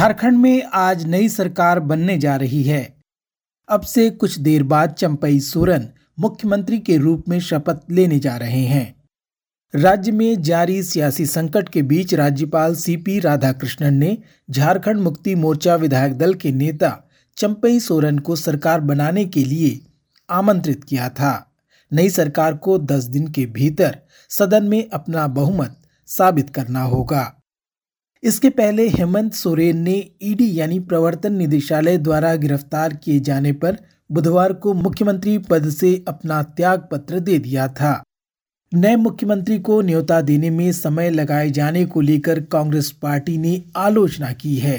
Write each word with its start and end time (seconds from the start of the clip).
झारखंड 0.00 0.38
में 0.38 0.62
आज 0.64 1.04
नई 1.06 1.28
सरकार 1.28 1.78
बनने 1.80 2.16
जा 2.18 2.36
रही 2.36 2.62
है। 2.62 2.96
अब 3.68 3.80
से 3.80 4.10
कुछ 4.10 4.38
देर 4.38 4.62
बाद 4.62 4.90
चंपई 4.90 5.40
सोरेन 5.40 5.88
मुख्यमंत्री 6.18 6.78
के 6.78 6.96
रूप 6.96 7.24
में 7.28 7.40
शपथ 7.40 7.80
लेने 7.90 8.18
जा 8.18 8.36
रहे 8.36 8.60
हैं। 8.60 9.04
राज्य 9.74 10.12
में 10.12 10.42
जारी 10.42 10.82
सियासी 10.82 11.26
संकट 11.26 11.68
के 11.68 11.82
बीच 11.82 12.14
राज्यपाल 12.14 12.74
सीपी 12.74 13.18
राधाकृष्णन 13.20 13.94
ने 13.94 14.18
झारखंड 14.50 15.00
मुक्ति 15.00 15.34
मोर्चा 15.34 15.74
विधायक 15.74 16.16
दल 16.18 16.34
के 16.34 16.52
नेता 16.52 17.10
चंपई 17.36 17.80
सोरेन 17.80 18.18
को 18.18 18.36
सरकार 18.36 18.80
बनाने 18.80 19.24
के 19.24 19.44
लिए 19.44 19.80
आमंत्रित 20.30 20.84
किया 20.84 21.08
था। 21.08 21.52
नई 21.92 22.10
सरकार 22.10 22.56
को 22.56 22.78
10 22.78 23.04
दिन 23.04 23.28
के 23.28 23.46
भीतर 23.46 23.98
सदन 24.30 24.64
में 24.64 24.88
अपना 24.90 25.26
बहुमत 25.26 25.76
साबित 26.06 26.50
करना 26.50 26.82
होगा। 26.82 27.39
इसके 28.22 28.48
पहले 28.50 28.86
हेमंत 28.88 29.34
सोरेन 29.34 29.76
ने 29.76 29.94
ईडी 30.22 30.60
यानी 30.60 30.78
प्रवर्तन 30.80 31.32
निदेशालय 31.32 31.96
द्वारा 31.98 32.34
गिरफ़्तार 32.34 32.94
किए 32.94 33.20
जाने 33.20 33.52
पर 33.52 33.76
बुधवार 34.12 34.52
को 34.52 34.74
मुख्यमंत्री 34.74 35.38
पद 35.38 35.68
से 35.70 36.04
अपना 36.08 36.42
त्याग 36.42 36.88
पत्र 36.92 37.20
दे 37.20 37.38
दिया 37.38 37.68
था। 37.68 38.02
नए 38.74 38.96
मुख्यमंत्री 38.96 39.58
को 39.58 39.80
न्योता 39.80 40.20
देने 40.20 40.50
में 40.50 40.72
समय 40.72 41.10
लगाए 41.10 41.50
जाने 41.50 41.86
को 41.86 42.00
लेकर 42.00 42.40
कांग्रेस 42.42 42.90
पार्टी 42.92 43.38
ने 43.38 43.62
आलोचना 43.76 44.32
की 44.32 44.56
है। 44.56 44.78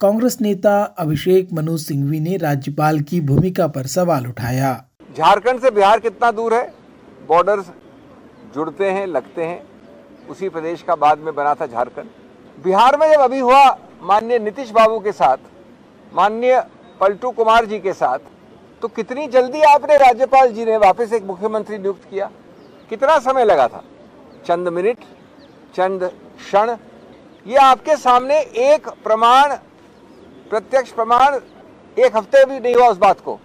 कांग्रेस 0.00 0.40
नेता 0.40 0.82
अभिषेक 0.98 1.52
मनु 1.52 1.76
सिंघवी 1.78 2.20
ने 2.20 2.36
राज्यपाल 2.36 3.00
की 3.00 3.20
भूमिका 3.20 3.66
पर 3.66 3.86
सवाल 3.88 4.26
उठाया। 4.26 4.72
झारखंड 5.18 5.60
से 5.60 5.70
बिहार 5.70 6.00
कितना 6.00 6.30
दूर 6.30 6.54
है? 6.54 6.64
बॉर्डर 7.28 7.60
जुड़ते 8.54 8.90
हैं, 8.90 9.06
लगते 9.06 9.42
हैं। 9.42 9.62
उसी 10.30 10.48
प्रदेश 10.48 10.82
का 10.82 10.96
बाद 10.96 11.18
में 11.18 11.34
बना 11.34 11.54
था 11.54 11.66
झारखंड। 11.66 12.21
बिहार 12.58 12.96
में 12.96 13.10
जब 13.12 13.20
अभी 13.20 13.38
हुआ 13.40 13.64
माननीय 14.02 14.38
नीतीश 14.38 14.70
बाबू 14.70 14.98
के 15.00 15.12
साथ, 15.12 15.36
माननीय 16.12 16.60
पलटू 17.00 17.30
कुमार 17.30 17.66
जी 17.66 17.78
के 17.80 17.92
साथ 17.94 18.18
तो 18.82 18.88
कितनी 18.90 19.26
जल्दी 19.28 19.60
आपने 19.64 19.96
राज्यपाल 19.98 20.52
जी 20.52 20.64
ने 20.64 20.76
वापस 20.78 21.12
एक 21.12 21.22
मुख्यमंत्री 21.24 21.78
नियुक्त 21.78 22.08
किया? 22.10 22.30
कितना 22.90 23.18
समय 23.20 23.44
लगा 23.44 23.66
था? 23.68 23.82
चंद 24.46 24.68
मिनट, 24.68 24.98
चंद 25.74 26.04
क्षण, 26.38 26.76
ये 27.46 27.56
आपके 27.58 27.96
सामने 27.96 28.40
एक 28.40 28.88
प्रमाण, 29.04 29.54
प्रत्यक्ष 30.50 30.92
प्रमाण, 30.92 31.38
एक 31.96 32.16
हफ़्ते 32.16 32.44
भी 32.44 32.58
नहीं 32.60 32.74
हुआ 32.74 32.88
उस 32.88 32.96
बात 32.98 33.20
को। 33.20 33.38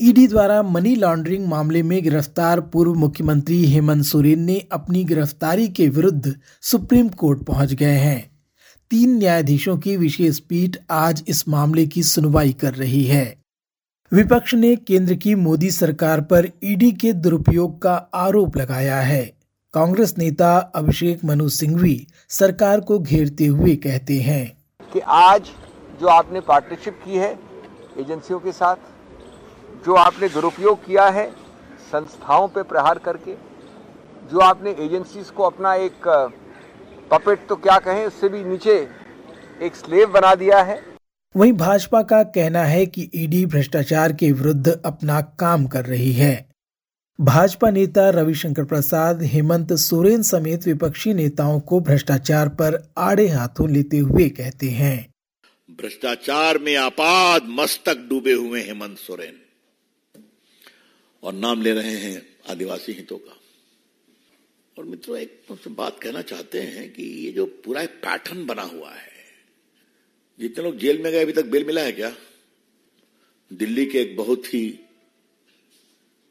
ईडी 0.00 0.26
द्वारा 0.26 0.62
मनी 0.62 0.94
लॉन्ड्रिंग 0.94 1.46
मामले 1.46 1.82
में 1.82 2.02
गिरफ़्तार 2.02 2.60
पूर्व 2.60 2.94
मुख्यमंत्री 2.94 3.64
हेमंत 3.64 4.04
सोरेन 4.04 4.42
ने 4.42 4.68
अपनी 4.72 5.04
गिरफ्तारी 5.04 5.68
के 5.68 5.88
विरुद्ध 5.88 6.34
सुप्रीम 6.62 7.08
कोर्ट 7.08 7.42
पहुँच 7.42 7.72
गए 7.72 7.96
हैं। 7.96 8.30
तीन 8.90 9.16
न्यायाधीशों 9.18 9.76
की 9.78 9.96
विशेष 9.96 10.38
पीठ 10.38 10.76
आज 10.90 11.22
इस 11.28 11.48
मामले 11.48 11.86
की 11.86 12.02
सुनवाई 12.02 12.52
कर 12.52 12.74
रही 12.74 13.04
है। 13.04 13.24
विपक्ष 14.12 14.54
ने 14.54 14.76
केंद्र 14.76 15.14
की 15.14 15.34
मोदी 15.34 15.70
सरकार 15.70 16.20
पर 16.20 16.48
ईडी 16.64 16.92
के 16.92 17.12
दुरुपयोग 17.12 17.82
का 17.82 17.94
आरोप 18.14 18.56
लगाया 18.56 19.00
है। 19.00 19.22
कांग्रेस 19.74 20.14
नेता 20.18 20.56
अभिषेक 20.74 21.24
मनु 21.24 21.48
सिंघवी 21.48 22.06
सरकार 22.28 22.80
को 22.80 22.98
घेरते 22.98 23.46
हुए 23.46 23.76
कहते 23.76 24.18
हैं। 24.20 24.44
कि 24.92 25.00
आज 25.00 25.42
जो 26.00 26.06
आपने 26.06 26.40
पार्टनरशिप 26.40 27.00
की 27.04 27.18
है 27.18 27.32
एजेंसियों 27.98 28.38
के 28.40 28.52
साथ 28.52 28.76
जो 29.84 29.94
आपने 29.96 30.28
दुरुपयोग 30.28 30.84
किया 30.86 31.08
है 31.10 31.30
संस्थाओं 31.84 32.46
पे 32.48 32.62
प्रहार 32.64 32.98
करके 33.00 33.34
जो 34.22 34.40
आपने 34.40 34.70
एजेंसीज 34.80 35.30
को 35.30 35.42
अपना 35.44 35.74
एक 35.76 36.08
पपेट 37.10 37.46
तो 37.48 37.56
क्या 37.58 37.78
कहें 37.80 38.04
उससे 38.06 38.28
भी 38.28 38.44
नीचे 38.44 38.76
एक 39.60 39.76
स्लेव 39.76 40.10
बना 40.10 40.34
दिया 40.36 40.62
है। 40.62 40.80
वहीं 41.34 41.52
भाजपा 41.54 42.02
का 42.04 42.22
कहना 42.30 42.62
है 42.64 42.86
कि 42.86 43.10
ईडी 43.14 43.44
भ्रष्टाचार 43.46 44.12
के 44.12 44.30
विरुद्ध 44.32 44.80
अपना 44.86 45.20
काम 45.40 45.66
कर 45.66 45.84
रही 45.86 46.12
है। 46.12 46.34
भाजपा 47.18 47.70
नेता 47.70 48.08
रविशंकर 48.10 48.64
प्रसाद 48.64 49.22
हेमंत 49.26 49.72
सोरेन 49.80 50.22
समेत 50.24 50.66
विपक्षी 50.66 51.14
नेताओं 51.14 51.60
को 51.62 51.80
भ्रष्टाचार 51.82 52.48
पर 52.60 52.78
आड़े 53.00 53.28
हाथों 53.28 53.68
लेते 53.70 53.98
हुए 53.98 54.28
कहते 54.30 54.70
हैं। 54.70 54.96
भ्रष्टाचार 55.78 56.58
में 56.58 56.76
आपाद 56.78 57.46
मस्तक 57.58 58.06
डूबे 58.10 58.32
हुए 58.32 58.60
हेमंत 58.60 58.98
सोरेन। 58.98 59.40
और 61.22 61.32
नाम 61.32 61.62
ले 61.62 61.72
रहे 61.72 61.96
हैं 61.96 62.36
आदिवासी 62.50 62.92
हितों 62.92 63.18
का। 63.18 63.38
और 64.78 64.84
मित्रों, 64.84 65.18
एक 65.18 65.68
बात 65.68 65.98
कहना 66.00 66.22
चाहते 66.22 66.60
हैं 66.60 66.92
कि 66.92 67.02
ये 67.02 67.32
जो 67.32 67.46
पूरा 67.64 67.82
एक 67.82 67.90
पैटर्न 68.04 68.44
बना 68.46 68.62
हुआ 68.62 68.92
है, 68.92 69.10
जितने 70.38 70.64
लोग 70.64 70.78
जेल 70.78 71.02
में 71.02 71.10
गए, 71.12 71.22
अभी 71.22 71.32
तक 71.32 71.44
बेल 71.44 71.64
मिला 71.64 71.82
है 71.82 71.92
क्या? 71.92 72.16
दिल्ली 73.50 73.84
के 73.86 73.98
एक 73.98 74.16
बहुत 74.16 74.54
ही 74.54 74.78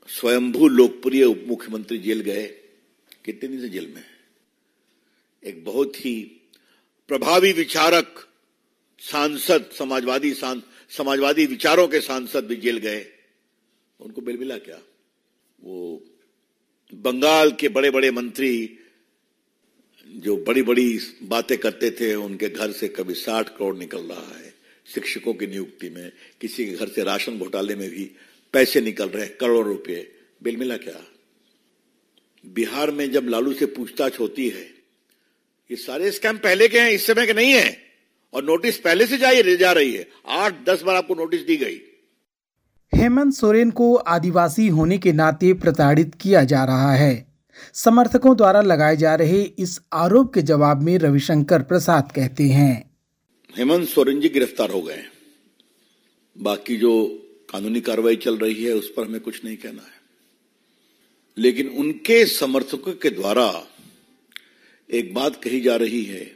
स्वयंभू 0.09 0.67
लोकप्रिय 0.67 1.23
उप 1.23 1.43
मुख्यमंत्री 1.47 1.97
जेल 1.97 2.19
गए। 2.19 2.45
कितने 3.25 3.49
दिन 3.49 3.61
से 3.61 3.69
जेल 3.69 3.87
में 3.87 4.03
एक 5.43 5.63
बहुत 5.65 6.05
ही 6.05 6.15
प्रभावी 7.09 7.51
विचारक 7.53 8.27
सांसद, 9.01 9.69
समाजवादी 9.77 10.33
समाजवादी 10.33 11.45
विचारों 11.45 11.87
के 11.87 12.01
सांसद 12.01 12.45
भी 12.45 12.55
जेल 12.55 12.77
गए। 12.77 13.05
उनको 14.01 14.21
बेल 14.21 14.37
मिला 14.37 14.57
क्या? 14.57 14.79
वो 15.63 16.03
बंगाल 16.93 17.51
के 17.51 17.69
बड़े 17.69 17.91
बड़े 17.91 18.11
मंत्री 18.11 18.77
जो 20.07 20.37
बड़ी 20.37 20.61
बड़ी 20.61 20.99
बातें 21.23 21.57
करते 21.57 21.91
थे, 21.91 22.15
उनके 22.15 22.49
घर 22.49 22.71
से 22.71 22.87
कभी 22.87 23.13
साठ 23.13 23.49
करोड़ 23.49 23.77
निकल 23.77 24.01
रहा 24.01 24.37
है। 24.37 24.53
शिक्षकों 24.93 25.33
की 25.33 25.47
नियुक्ति 25.47 25.89
में, 25.89 26.11
किसी 26.41 26.65
के 26.65 26.71
घर 26.71 26.89
से 26.89 27.03
राशन 27.03 27.39
घोटाले 27.39 27.75
में 27.75 27.89
भी 27.89 28.11
पैसे 28.53 28.81
निकल 28.81 29.09
रहे 29.09 29.25
हैं, 29.25 29.37
करोड़ 29.37 29.67
रुपए। 29.67 30.11
बिल 30.43 30.57
मिला 30.57 30.77
क्या? 30.77 31.05
बिहार 32.45 32.91
में 32.91 33.11
जब 33.11 33.27
लालू 33.27 33.53
से 33.53 33.65
पूछताछ 33.65 34.19
होती 34.19 34.49
है, 34.49 34.63
ये 35.71 35.75
सारे 35.75 36.11
स्कैम 36.11 36.37
पहले 36.37 36.67
के 36.67 36.79
हैं, 36.79 36.91
इस 36.91 37.07
समय 37.07 37.25
के 37.25 37.33
नहीं 37.33 37.53
है। 37.53 37.91
और 38.33 38.43
नोटिस 38.43 38.77
पहले 38.77 39.07
से 39.07 39.17
जा 39.57 39.71
रही 39.71 39.93
है। 39.93 40.09
आठ, 40.27 40.63
दस 40.65 40.81
बार 40.81 40.95
आपको 40.95 41.15
नोटिस 41.15 41.41
दी 41.41 41.57
गई। 41.57 41.81
हेमंत 42.95 43.33
सोरेन 43.33 43.71
को 43.71 43.95
आदिवासी 43.95 44.67
होने 44.67 44.97
के 44.97 45.11
नाते 45.13 45.53
प्रताड़ित 45.53 46.15
किया 46.15 46.43
जा 46.43 46.63
रहा 46.63 46.93
है। 46.93 47.25
समर्थकों 47.73 48.35
द्वारा 48.37 48.61
लगाए 48.61 48.95
जा 48.97 49.15
रहे 49.15 49.41
इस 49.41 49.79
आरोप 49.93 50.33
के 50.33 50.41
जवाब 50.41 50.81
में 50.81 50.97
रविशंकर 50.97 51.61
प्रसाद 51.61 52.11
कहते 52.15 52.43
हैं। 52.43 52.91
हेमंत 53.57 53.87
सोरेन 53.87 54.19
जी 54.19 54.29
गिरफ़्तार 54.29 54.71
हो 54.71 54.81
गए 54.81 55.03
बाकी 56.37 56.77
जो 56.77 56.91
कानूनी 57.49 57.81
कार्रवाई 57.81 58.15
चल 58.15 58.37
रही 58.37 58.63
है, 58.63 58.73
उस 58.73 58.93
पर 58.97 59.05
हमें 59.05 59.21
कुछ 59.21 59.45
नहीं 59.45 59.57
कहना 59.57 59.81
है। 59.81 60.01
लेकिन 61.37 61.67
उनके 61.67 62.25
समर्थकों 62.25 62.93
के 62.93 63.09
द्वारा 63.09 63.67
एक 64.89 65.13
बात 65.13 65.35
कही 65.43 65.61
जा 65.61 65.75
रही 65.75 66.03
है 66.03 66.31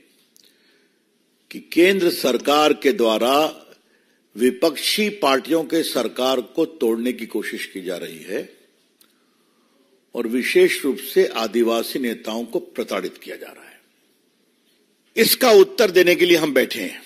कि 1.51 1.59
केंद्र 1.73 2.09
सरकार 2.09 2.73
के 2.73 2.91
द्वारा 2.91 3.61
विपक्षी 4.37 5.09
पार्टियों 5.09 5.63
के 5.63 5.83
सरकार 5.83 6.41
को 6.41 6.65
तोड़ने 6.65 7.13
की 7.13 7.25
कोशिश 7.25 7.65
की 7.65 7.81
जा 7.81 7.97
रही 7.97 8.19
है 8.19 8.57
और 10.15 10.27
विशेष 10.27 10.85
रूप 10.85 10.97
से 10.97 11.27
आदिवासी 11.27 11.99
नेताओं 11.99 12.45
को 12.45 12.59
प्रताड़ित 12.59 13.17
किया 13.17 13.35
जा 13.35 13.47
रहा 13.47 13.69
है। 13.69 13.81
इसका 15.15 15.51
उत्तर 15.51 15.91
देने 15.91 16.15
के 16.15 16.25
लिए 16.25 16.37
हम 16.37 16.53
बैठे 16.53 16.81
हैं। 16.81 17.01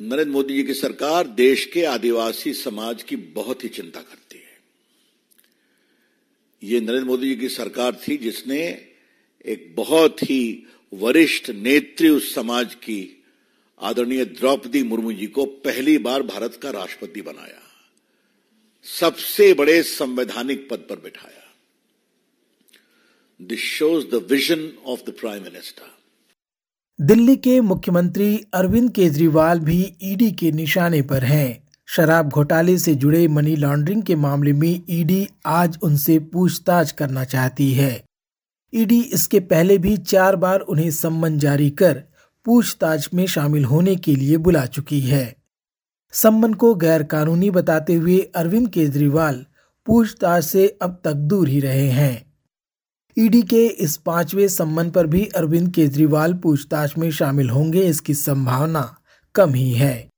नरेंद्र 0.00 0.32
मोदी 0.32 0.54
जी 0.54 0.62
की 0.62 0.74
सरकार 0.74 1.26
देश 1.26 1.64
के 1.64 1.84
आदिवासी 1.84 2.52
समाज 2.52 3.02
की 3.02 3.16
बहुत 3.16 3.64
ही 3.64 3.68
चिंता 3.68 4.00
करती 4.00 4.38
है। 4.38 4.58
ये 6.62 6.80
नरेंद्र 6.80 7.04
मोदी 7.04 7.28
जी 7.28 7.36
की 7.36 7.48
सरकार 7.48 8.00
थी 8.08 8.16
जिसने 8.16 8.88
एक 9.46 9.72
बहुत 9.76 10.22
ही 10.22 10.66
वरिष्ठ 10.94 11.50
नेत्री 11.50 12.08
उस 12.08 12.34
समाज 12.34 12.74
की 12.74 13.21
आदरणीय 13.82 14.24
द्रौपदी 14.24 14.82
मुर्मू 14.82 15.12
जी 15.12 15.26
को 15.26 15.44
पहली 15.44 15.98
बार 15.98 16.22
भारत 16.22 16.58
का 16.62 16.70
राष्ट्रपति 16.70 17.22
बनाया। 17.22 17.60
सबसे 19.00 19.54
बड़े 19.54 19.82
संवैधानिक 19.82 20.68
पद 20.70 20.78
पर 20.90 20.96
बिठाया। 20.96 21.40
This 23.40 23.60
shows 23.60 24.06
the 24.06 24.26
vision 24.30 24.72
of 24.86 25.00
the 25.10 25.10
prime 25.10 25.42
minister 25.42 25.90
Delhi 26.98 27.36
के 27.36 27.60
मुख्यमंत्री 27.60 28.46
अरविंद 28.54 28.90
केजरीवाल 28.92 29.60
भी 29.60 29.92
ईडी 30.02 30.30
के 30.32 30.50
निशाने 30.52 31.02
पर 31.02 31.24
हैं। 31.24 31.68
शराब 31.88 32.28
घोटाले 32.28 32.78
से 32.78 32.94
जुड़े 32.94 33.28
मनी 33.28 33.56
लॉन्ड्रिंग 33.56 34.02
के 34.02 34.16
मामले 34.16 34.52
में 34.52 34.82
ईडी 34.90 35.28
आज 35.46 35.78
उनसे 35.82 36.18
पूछताछ 36.18 36.92
करना 36.92 37.24
चाहती 37.24 37.72
है। 37.72 38.04
ईडी 38.74 39.00
इसके 39.00 39.40
पहले 39.40 39.78
भी 39.78 39.96
चार 39.96 40.36
बार 40.36 40.60
उन्हें 40.60 40.90
सम्मन 40.90 41.38
जारी 41.38 41.70
कर 41.70 42.02
पूछताछ 42.44 43.08
में 43.14 43.26
शामिल 43.26 43.64
होने 43.64 43.96
के 43.96 44.16
लिए 44.16 44.36
बुला 44.36 44.66
चुकी 44.66 45.00
है। 45.00 45.36
सम्मन 46.12 46.54
को 46.54 46.74
गैर 46.74 47.02
कानूनी 47.02 47.50
बताते 47.50 47.94
हुए 47.94 48.18
अरविंद 48.20 48.68
केजरीवाल 48.68 49.46
पूछताछ 49.86 50.44
से 50.44 50.78
अब 50.82 51.00
तक 51.04 51.12
दूर 51.12 51.48
ही 51.48 51.60
रहे 51.60 51.88
हैं। 51.88 52.32
ईडी 53.18 53.42
के 53.42 53.66
इस 53.66 53.96
पाँचवें 53.96 54.48
सम्मन 54.48 54.90
पर 54.90 55.06
भी 55.06 55.24
अरविंद 55.26 55.70
केजरीवाल 55.70 56.34
पूछताछ 56.34 56.98
में 56.98 57.10
शामिल 57.10 57.50
होंगे 57.50 57.82
इसकी 57.82 58.14
संभावना 58.14 58.96
कम 59.34 59.54
ही 59.54 59.72
है। 59.72 60.10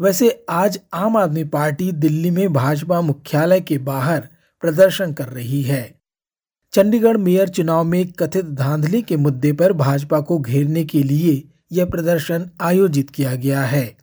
वैसे 0.00 0.44
आज 0.48 0.80
आम 0.94 1.16
आदमी 1.16 1.44
पार्टी 1.44 1.92
दिल्ली 1.92 2.30
में 2.30 2.52
भाजपा 2.52 3.00
मुख्यालय 3.00 3.60
के 3.60 3.78
बाहर 3.78 4.28
प्रदर्शन 4.60 5.12
कर 5.12 5.28
रही 5.28 5.62
है। 5.62 6.00
चंडीगढ़ 6.72 7.16
मेयर 7.16 7.48
चुनाव 7.48 7.84
में 7.84 8.12
कथित 8.12 8.44
धांधली 8.44 9.02
के 9.02 9.16
मुद्दे 9.16 9.52
पर 9.52 9.72
भाजपा 9.72 10.20
को 10.20 10.38
घेरने 10.38 10.84
के 10.84 11.02
लिए 11.02 11.48
यह 11.70 11.86
प्रदर्शन 11.86 12.50
आयोजित 12.60 13.10
किया 13.10 13.34
गया 13.34 13.62
है। 13.62 13.96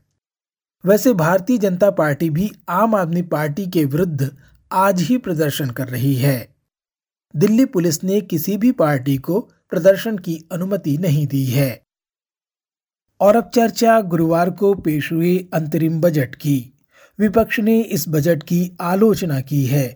वैसे 0.84 1.14
भारतीय 1.14 1.58
जनता 1.58 1.90
पार्टी 1.92 2.30
भी 2.30 2.52
आम 2.70 2.96
आदमी 2.96 3.22
पार्टी 3.22 3.68
के 3.68 3.86
विरुद्ध 3.86 4.30
आज 4.72 5.02
ही 5.02 5.18
प्रदर्शन 5.18 5.70
कर 5.70 5.88
रही 5.88 6.16
है। 6.16 6.56
दिल्ली 7.36 7.66
पुलिस 7.66 8.04
ने 8.04 8.22
किसी 8.22 8.58
भी 8.58 8.72
पार्टी 8.72 9.18
को 9.18 9.40
प्रदर्शन 9.70 10.18
की 10.18 10.44
अनुमति 10.52 10.98
नहीं 10.98 11.28
दी 11.28 11.46
है। 11.46 11.84
और 13.20 13.36
अब 13.36 13.50
चर्चा 13.50 14.00
गुरुवार 14.02 14.50
को 14.50 14.74
पेश 14.74 15.12
हुए 15.12 15.38
अंतरिम 15.54 16.02
बजट 16.02 16.36
की। 16.36 16.74
विपक्ष 17.20 17.60
ने 17.60 17.82
इस 17.82 18.06
बजट 18.10 18.44
की 18.44 18.78
आलोचना 18.82 19.40
की 19.42 19.64
है। 19.66 19.88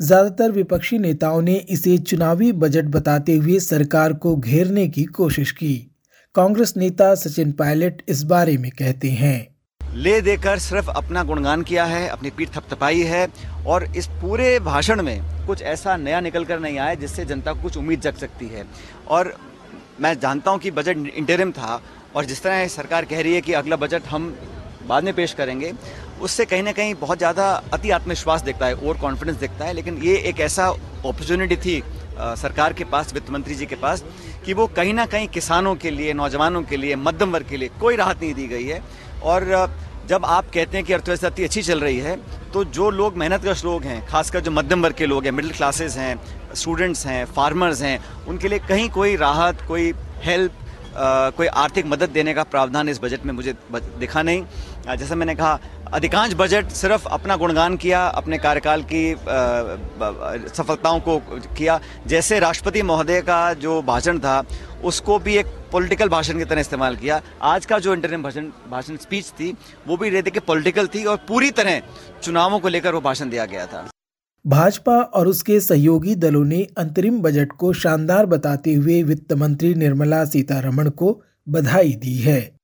ज़्यादातर 0.00 0.50
विपक्षी 0.50 0.98
नेताओं 0.98 1.42
ने 1.42 1.54
इसे 1.54 1.98
चुनावी 1.98 2.52
बजट 2.52 2.84
बताते 2.84 3.36
हुए 3.36 3.58
सरकार 3.58 4.12
को 4.12 4.36
घेरने 4.36 4.88
की 4.88 5.04
कोशिश 5.04 5.50
की। 5.52 5.93
कांग्रेस 6.34 6.72
नेता 6.76 7.14
सचिन 7.14 7.50
पायलट 7.52 8.00
इस 8.08 8.22
बारे 8.24 8.56
में 8.58 8.70
कहते 8.70 9.10
हैं। 9.10 9.36
ले 9.96 10.20
देकर 10.20 10.58
सिर्फ़ 10.58 10.88
अपना 10.90 11.22
गुणगान 11.24 11.62
किया 11.62 11.84
है, 11.84 12.08
अपनी 12.08 12.30
पीठ 12.30 12.48
थपथपाई 12.54 13.02
है 13.02 13.26
और 13.66 13.84
इस 13.96 14.06
पूरे 14.22 14.58
भाषण 14.60 15.02
में 15.02 15.46
कुछ 15.46 15.62
ऐसा 15.64 15.96
नया 15.96 16.20
निकल 16.20 16.44
कर 16.44 16.60
नहीं 16.60 16.78
आया 16.78 16.94
जिससे 16.96 17.24
जनता 17.24 17.52
को 17.52 17.62
कुछ 17.62 17.76
उम्मीद 17.76 18.00
जग 18.00 18.16
सकती 18.16 18.48
है। 18.48 18.64
और 19.08 19.34
मैं 20.00 20.18
जानता 20.20 20.50
हूँ 20.50 20.60
कि 20.60 20.70
बजट 20.72 21.06
इंटरिम 21.06 21.52
था 21.52 21.80
और 22.16 22.24
जिस 22.24 22.42
तरह 22.42 22.66
सरकार 22.70 23.04
कह 23.04 23.22
रही 23.22 23.34
है 23.34 23.40
कि 23.40 23.52
अगला 23.54 23.76
बजट 23.78 24.06
हम 24.06 24.34
बाद 24.88 25.04
में 25.04 25.14
पेश 25.14 25.34
करेंगे, 25.34 25.72
उससे 26.20 26.44
कहीं 26.44 26.62
ना 26.62 26.72
कहीं 26.72 26.94
बहुत 26.96 27.18
ज़्यादा 27.18 27.50
अति 27.72 27.90
आत्मविश्वास 27.92 28.42
दिखता 28.42 28.66
है 28.66 28.74
ओवर 28.76 29.00
कॉन्फिडेंस 29.00 29.36
दिखता 29.38 29.64
है। 29.64 29.72
लेकिन 29.72 30.02
ये 30.02 30.16
एक 30.18 30.40
ऐसा 30.42 30.66
अपॉर्चुनिटी 30.66 31.56
थी 31.58 31.82
सरकार 32.18 32.72
के 32.72 32.84
पास, 32.86 33.12
वित्त 33.14 33.30
मंत्री 33.30 33.54
जी 33.54 33.66
के 33.66 33.76
पास 33.76 34.04
कि 34.44 34.54
वो 34.54 34.66
कहीं 34.76 34.94
ना 34.94 35.06
कहीं 35.06 35.28
किसानों 35.28 35.74
के 35.76 35.90
लिए, 35.90 36.12
नौजवानों 36.12 36.62
के 36.62 36.76
लिए, 36.76 36.96
मध्यम 36.98 37.32
वर्ग 37.32 37.46
के 37.48 37.56
लिए 37.56 37.68
कोई 37.80 37.96
राहत 37.96 38.22
नहीं 38.22 38.34
दी 38.34 38.46
गई 38.48 38.64
है। 38.64 38.82
और 39.22 39.44
जब 40.08 40.24
आप 40.26 40.50
कहते 40.54 40.76
हैं 40.76 40.86
कि 40.86 40.92
अर्थव्यवस्था 40.92 41.28
इतनी 41.28 41.44
अच्छी 41.44 41.62
चल 41.62 41.80
रही 41.80 41.98
है 41.98 42.16
तो 42.52 42.64
जो 42.66 42.88
लोग 42.90 43.16
मेहनत 43.16 43.44
कश 43.44 43.64
लोग 43.64 43.84
हैं, 43.84 44.06
खासकर 44.06 44.40
जो 44.40 44.50
मध्यम 44.50 44.82
वर्ग 44.82 44.94
के 44.94 45.06
लोग 45.06 45.24
हैं, 45.24 45.32
मिडिल 45.32 45.52
क्लासेस 45.52 45.96
हैं, 45.96 46.20
स्टूडेंट्स 46.54 47.06
हैं, 47.06 47.24
फार्मर्स 47.26 47.80
हैं, 47.82 47.98
उनके 48.26 48.48
लिए 48.48 48.58
कहीं 48.68 48.88
कोई 48.90 49.16
राहत, 49.16 49.62
कोई 49.68 49.92
हेल्प 50.22 50.52
कोई 50.96 51.46
आर्थिक 51.46 51.86
मदद 51.86 52.10
देने 52.10 52.34
का 52.34 52.42
प्रावधान 52.44 52.88
इस 52.88 53.00
बजट 53.02 53.24
में 53.26 53.32
मुझे 53.32 53.54
दिखा 53.72 54.22
नहीं। 54.22 54.44
जैसा 54.88 55.14
मैंने 55.14 55.34
कहा, 55.34 55.58
अधिकांश 55.92 56.34
बजट 56.34 56.68
सिर्फ़ 56.72 57.06
अपना 57.08 57.36
गुणगान 57.36 57.76
किया, 57.76 58.06
अपने 58.06 58.38
कार्यकाल 58.38 58.82
की 58.92 59.14
सफलताओं 60.48 61.00
को 61.00 61.18
किया। 61.48 61.80
जैसे 62.06 62.38
राष्ट्रपति 62.40 62.82
महोदय 62.82 63.20
का 63.22 63.52
जो 63.56 63.80
भाषण 63.82 64.18
था, 64.18 64.42
उसको 64.84 65.18
भी 65.18 65.36
एक 65.36 65.46
पॉलिटिकल 65.72 66.08
भाषण 66.08 66.38
की 66.38 66.44
तरह 66.44 66.60
इस्तेमाल 66.60 66.96
किया। 66.96 67.20
आज 67.42 67.66
का 67.66 67.78
जो 67.78 67.94
इंटरनेम 67.94 68.22
भाषण 68.22 68.50
भाषण 68.70 68.96
स्पीच 68.96 69.30
थी, 69.30 69.54
वो 69.86 69.96
भी 69.96 70.10
रहते 70.10 70.30
कि 70.30 70.40
पॉलिटिकल 70.42 70.86
थी 70.86 71.04
और 71.04 71.16
पूरी 71.28 71.50
तरह 71.52 71.80
चुनावों 72.22 72.58
को 72.58 72.68
लेकर 72.68 72.94
वो 72.94 73.00
भाषण 73.00 73.30
दिया 73.30 73.44
गया 73.46 73.66
था। 73.66 73.88
भाजपा 74.46 74.92
और 74.92 75.28
उसके 75.28 75.60
सहयोगी 75.60 76.14
दलों 76.14 76.44
ने 76.44 76.68
अंतरिम 76.78 77.22
बजट 77.22 77.52
को 77.52 77.72
शानदार 77.72 78.26
बताते 78.26 78.74
हुए 78.74 79.02
वित्त 79.02 79.32
मंत्री 79.32 79.74
निर्मला 79.74 80.24
सीतारमण 80.24 80.90
को 80.90 81.22
बधाई 81.48 81.92
दी 81.92 82.14
है। 82.14 82.56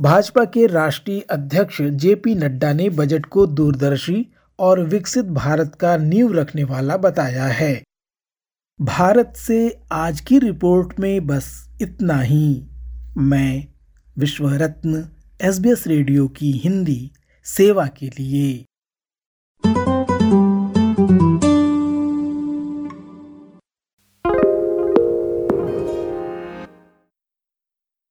भाजपा 0.00 0.44
के 0.44 0.66
राष्ट्रीय 0.66 1.20
अध्यक्ष 1.20 1.82
जेपी 1.82 2.34
नड्डा 2.34 2.72
ने 2.72 2.90
बजट 2.90 3.26
को 3.26 3.46
दूरदर्शी 3.46 4.26
और 4.58 4.80
विकसित 4.80 5.24
भारत 5.24 5.74
का 5.74 5.96
नींव 5.96 6.32
रखने 6.32 6.64
वाला 6.64 6.96
बताया 6.96 7.44
है। 7.44 7.82
भारत 8.80 9.32
से 9.36 9.80
आज 9.92 10.20
की 10.20 10.38
रिपोर्ट 10.38 11.00
में 11.00 11.26
बस 11.26 11.70
इतना 11.82 12.20
ही। 12.20 12.66
मैं 13.18 13.66
विश्व 14.18 14.48
रत्न 14.48 15.08
एस 15.40 15.84
रेडियो 15.86 16.28
की 16.28 16.52
हिंदी, 16.52 17.10
सेवा 17.44 17.86
के 17.86 18.06
लिए। 18.06 18.64